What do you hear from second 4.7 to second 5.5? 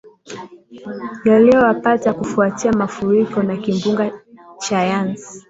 yansi